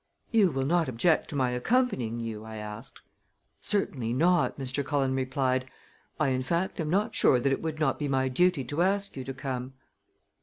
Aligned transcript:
"You 0.31 0.49
will 0.49 0.65
not 0.65 0.89
object 0.89 1.27
to 1.29 1.35
my 1.35 1.51
accompanying 1.51 2.19
you?" 2.19 2.43
I 2.43 2.55
asked. 2.55 3.01
"Certainly 3.59 4.13
not," 4.13 4.57
Mr. 4.57 4.83
Cullen 4.83 5.13
replied; 5.13 5.69
"I, 6.19 6.29
in 6.29 6.41
fact, 6.41 6.79
am 6.79 6.89
not 6.89 7.13
sure 7.13 7.39
that 7.39 7.53
it 7.53 7.61
would 7.61 7.79
not 7.79 7.99
be 7.99 8.07
my 8.07 8.27
duty 8.27 8.63
to 8.63 8.81
ask 8.81 9.15
you 9.15 9.23
to 9.23 9.33
come." 9.35 9.73